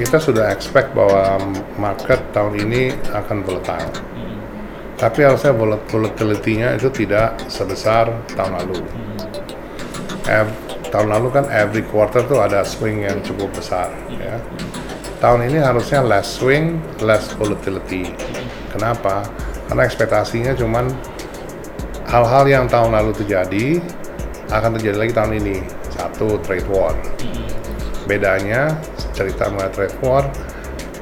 [0.00, 1.36] kita sudah expect bahwa
[1.76, 3.92] market tahun ini akan volatile.
[4.96, 8.80] Tapi harusnya volat- volatility-nya itu tidak sebesar tahun lalu.
[10.24, 10.56] Ev-
[10.88, 14.40] tahun lalu kan every quarter tuh ada swing yang cukup besar ya.
[15.20, 18.08] Tahun ini harusnya less swing, less volatility.
[18.72, 19.20] Kenapa?
[19.68, 20.88] Karena ekspektasinya cuman
[22.08, 23.84] hal-hal yang tahun lalu terjadi
[24.48, 25.56] akan terjadi lagi tahun ini.
[25.92, 26.96] Satu trade war.
[28.08, 28.74] Bedanya
[29.20, 30.24] cerita mengenai trade war,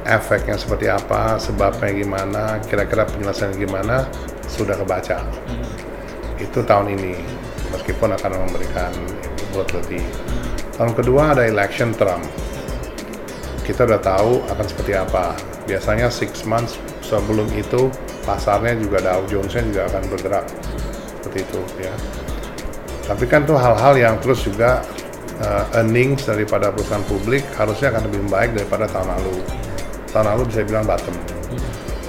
[0.03, 4.03] efeknya seperti apa, sebabnya gimana, kira-kira penyelesaiannya gimana,
[4.51, 5.23] sudah kebaca.
[6.35, 7.15] Itu tahun ini,
[7.71, 8.91] meskipun akan memberikan
[9.55, 10.03] volatility.
[10.75, 12.27] Tahun kedua ada election Trump.
[13.63, 15.37] Kita udah tahu akan seperti apa.
[15.63, 17.87] Biasanya six months sebelum itu
[18.25, 20.45] pasarnya juga Dow Jones-nya juga akan bergerak
[21.21, 21.93] seperti itu ya.
[23.05, 24.81] Tapi kan tuh hal-hal yang terus juga
[25.43, 29.35] uh, earnings daripada perusahaan publik harusnya akan lebih baik daripada tahun lalu.
[30.11, 31.15] Tahun lalu bisa bilang bottom.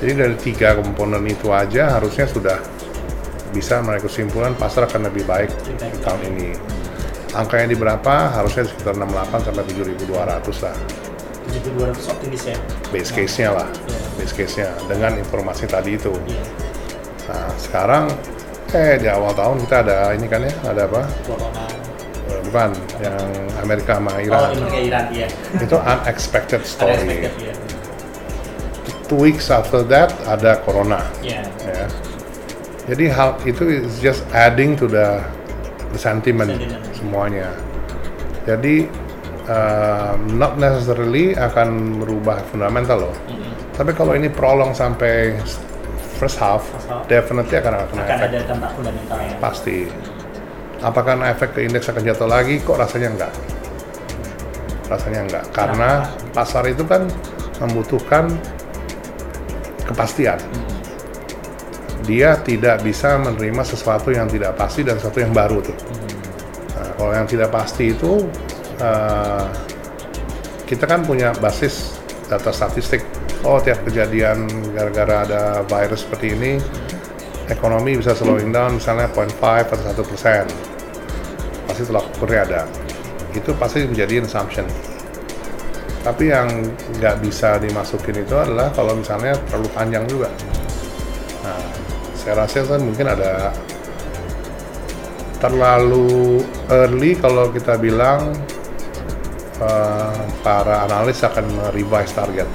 [0.01, 2.57] Jadi dari tiga komponen itu aja harusnya sudah
[3.53, 6.57] bisa menarik kesimpulan pasar akan lebih baik di tahun ini.
[7.37, 8.15] Angkanya di berapa?
[8.35, 10.77] Harusnya sekitar 68 sampai 7.200 lah.
[11.51, 12.57] 7200 optimis ya.
[12.91, 13.69] Base case-nya lah.
[14.19, 16.11] Base case-nya dengan informasi tadi itu.
[16.27, 16.45] Iya.
[17.31, 18.05] Nah, sekarang
[18.71, 21.03] eh di awal tahun kita ada ini kan ya, ada apa?
[21.27, 21.80] Corona.
[22.45, 23.19] Bukan, yang
[23.59, 24.49] Amerika sama Oh, Iran.
[24.53, 25.27] Amerika Iran iya.
[25.57, 26.97] itu unexpected story.
[26.99, 27.55] Unexpected ya.
[29.07, 31.03] Two weeks after that ada corona.
[31.21, 31.43] Iya.
[31.67, 31.85] Ya.
[32.87, 35.23] Jadi hal itu is just adding to the,
[35.91, 36.83] the sentiment Sentiment.
[36.95, 37.49] semuanya.
[38.47, 38.91] Jadi
[39.47, 43.15] uh, not necessarily akan merubah fundamental loh.
[43.27, 43.51] Mm-mm.
[43.75, 45.39] Tapi kalau ini prolong sampai
[46.19, 47.05] first half, First half.
[47.07, 49.33] definitely akan akan Akan efek ada dampak fundamental ya.
[49.39, 49.77] pasti.
[50.81, 52.57] Apakah efek ke indeks akan jatuh lagi?
[52.65, 53.33] Kok rasanya enggak?
[54.89, 57.05] Rasanya enggak, karena pasar itu kan
[57.61, 58.33] membutuhkan
[59.85, 60.41] kepastian.
[62.09, 65.77] Dia tidak bisa menerima sesuatu yang tidak pasti dan sesuatu yang baru tuh.
[66.75, 68.25] Nah, kalau yang tidak pasti itu
[68.81, 69.47] eh,
[70.65, 73.05] kita kan punya basis data statistik.
[73.41, 76.53] Oh, tiap kejadian gara-gara ada virus seperti ini,
[77.51, 80.47] ekonomi bisa slowing down misalnya 0.5 atau satu persen.
[81.67, 82.63] Pasti tolak ukurnya ada.
[83.35, 84.67] Itu pasti menjadi assumption.
[86.01, 86.49] Tapi yang
[86.97, 90.33] nggak bisa dimasukin itu adalah kalau misalnya terlalu panjang juga.
[91.45, 91.61] Nah,
[92.17, 93.53] saya rasa kan mungkin ada
[95.41, 96.41] terlalu
[96.73, 98.33] early kalau kita bilang
[99.61, 102.49] eh, para analis akan revise target.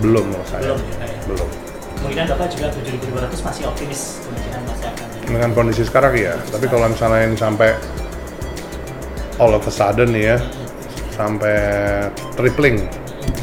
[0.00, 0.72] Belum menurut saya.
[0.72, 1.20] Belum ya, ya.
[1.28, 1.67] Belum.
[1.98, 6.34] Kemungkinan Bapak juga 7200 masih optimis kemungkinan masih akan Dengan kondisi sekarang ya.
[6.48, 7.74] Tapi kalau misalnya ini sampai
[9.36, 10.38] all of a sudden ya,
[11.12, 11.54] sampai
[12.32, 12.86] tripling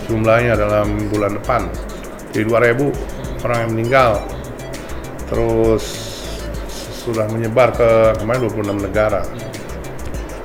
[0.07, 1.67] jumlahnya dalam bulan depan.
[2.31, 2.89] Jadi 2000
[3.44, 4.11] orang yang meninggal.
[5.25, 5.83] Terus
[7.05, 9.21] sudah menyebar ke kemarin 26 negara.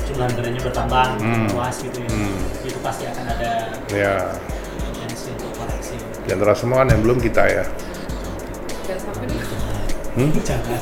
[0.04, 1.47] jumlah negaranya bertambah Hmm.
[1.54, 2.10] luas gitu ya.
[2.10, 2.66] Hmm.
[2.66, 3.50] Itu pasti akan ada
[3.88, 4.34] Ya,
[4.82, 5.94] potensi untuk koreksi.
[6.26, 7.65] di antara semua kan yang belum kita ya.
[8.91, 9.41] Jangan sampai nih.
[10.11, 10.31] Hmm?
[10.43, 10.81] Jangan.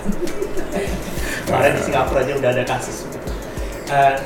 [1.44, 3.04] Kemarin di Singapura aja udah ada kasus.
[3.92, 4.16] Eh,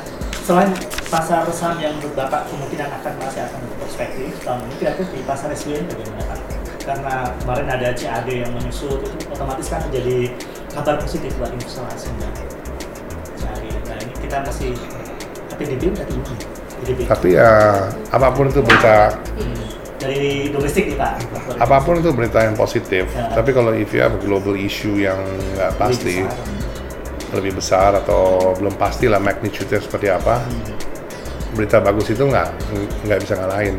[0.47, 0.71] selain
[1.11, 5.51] pasar saham yang menurut Bapak kemungkinan akan masih akan berperspektif tahun ini kira-kira di pasar
[5.51, 6.39] SBN bagaimana Pak?
[6.83, 10.31] Karena kemarin ada CAD yang menyusut itu otomatis kan menjadi
[10.71, 12.35] kabar positif buat investor asing dan
[13.39, 13.63] CAD.
[13.67, 14.79] Nah ini kita masih
[15.51, 16.35] tapi di BIM tadi ini
[16.87, 17.07] di BIM.
[17.11, 17.51] Tapi ya
[18.15, 19.59] apa pun itu berita Hmm.
[20.03, 21.15] Dari domestik Pak.
[21.63, 23.07] apa pun itu berita yang positif.
[23.15, 23.31] Ya.
[23.31, 25.19] Tapi kalau if you have global issue yang
[25.55, 27.39] nggak pasti, besar.
[27.39, 30.43] lebih besar atau belum pasti lah magnitude-nya seperti apa,
[31.55, 32.49] berita bagus itu nggak
[33.07, 33.77] nggak bisa ngalahin,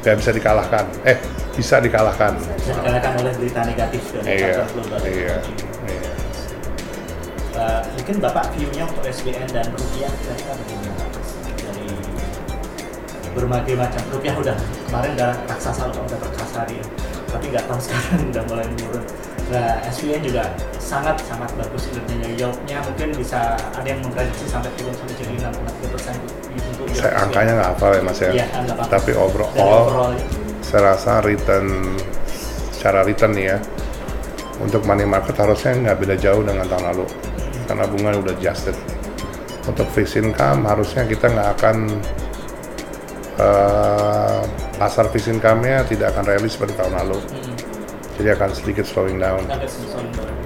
[0.00, 0.84] nggak bisa dikalahkan.
[1.04, 1.16] Eh
[1.52, 2.32] bisa dikalahkan.
[2.56, 4.98] bisa dikalahkan oleh berita negatif dari Iya, global.
[5.04, 5.36] iya,
[5.84, 6.12] iya.
[7.50, 11.04] Uh, mungkin Bapak view-nya untuk SBN dan rupiah kira-kira bagaimana
[13.32, 14.56] berbagai macam rupiah udah
[14.88, 16.84] kemarin udah raksasa atau udah perkasa ya,
[17.30, 19.04] tapi nggak tahu sekarang udah mulai menurun.
[19.50, 20.46] Nah, SBN juga
[20.78, 25.94] sangat sangat bagus kinerjanya yieldnya mungkin bisa ada yang memprediksi sampai turun sampai jadi 6,3
[25.94, 26.14] persen
[26.54, 28.30] untuk Saya angkanya nggak hafal ya mas ya.
[28.30, 28.82] Iya, apa-apa.
[28.94, 30.14] Tapi Dari overall, overall
[30.62, 31.98] saya rasa return
[32.70, 33.58] secara return nih ya
[34.62, 37.06] untuk money market harusnya nggak beda jauh dengan tahun lalu
[37.66, 38.78] karena bunga udah adjusted.
[39.66, 41.90] Untuk fixed income harusnya kita nggak akan
[43.40, 44.40] eh,
[44.76, 47.18] pasar fixed income-nya tidak akan rally seperti tahun lalu.
[47.20, 47.56] Hmm,
[48.20, 49.40] Jadi akan sedikit slowing down.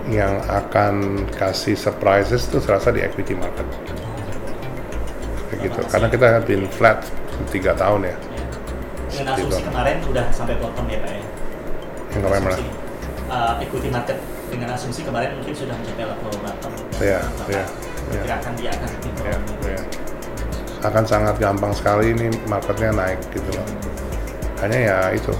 [0.07, 0.95] Yang akan
[1.35, 3.67] kasih surprises itu serasa di equity market.
[5.51, 5.81] Kayak gitu.
[5.91, 7.03] Karena kita been flat
[7.51, 8.17] tiga tahun ya.
[9.15, 11.23] Dengan asumsi kemarin udah sampai bottom ya Pak ya?
[12.15, 12.57] Yang kemarin mana?
[13.25, 14.19] Uh, equity market
[14.51, 16.73] dengan asumsi kemarin mungkin sudah mencapai level bottom.
[17.03, 17.21] Iya,
[17.51, 17.65] iya,
[18.11, 18.23] iya.
[18.23, 19.27] Perkirakan dia akan turun.
[19.27, 19.39] Ya,
[19.75, 19.81] ya.
[20.85, 23.65] Akan sangat gampang sekali ini marketnya naik gitu loh.
[24.61, 25.33] Hanya ya itu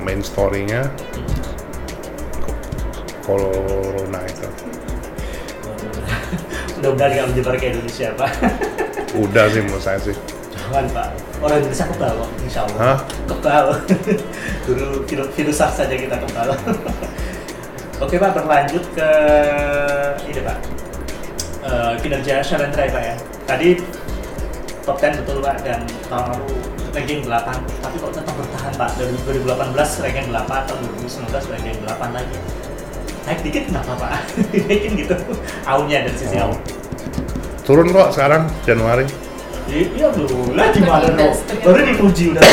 [0.00, 0.88] main story-nya
[3.20, 4.48] corona itu.
[6.80, 8.30] Mudah-mudahan nggak menyebar ke Indonesia Pak.
[9.28, 10.16] Udah sih menurut saya sih.
[10.56, 11.08] Jangan Pak.
[11.44, 12.80] Orang Indonesia kebal insya Allah.
[12.80, 12.98] Hah?
[13.28, 13.66] Kebal.
[14.64, 16.56] Dulu virus, virus SARS saja kita kebal.
[18.04, 19.10] Oke Pak, berlanjut ke
[20.24, 20.58] ini Pak.
[21.60, 23.14] Eh, kinerja Sharon Drive Pak ya.
[23.44, 23.99] Tadi
[24.80, 26.48] top 10 betul Pak dan tahun lalu
[26.90, 27.30] ranking 8
[27.78, 28.90] tapi kok tetap bertahan Pak?
[28.96, 32.36] Dari 2018 ranking 8 atau 2019 ranking 8 lagi.
[33.20, 34.12] Naik dikit kenapa Pak?
[34.66, 35.14] naikin gitu.
[35.64, 36.50] Aunya dari sisi Oh.
[36.50, 36.52] au
[37.62, 39.06] Turun kok sekarang Januari.
[39.70, 41.62] iya belum lah gimana dong Industri.
[41.62, 42.42] baru dipuji udah